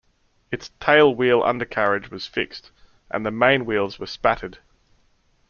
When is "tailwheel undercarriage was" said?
0.79-2.25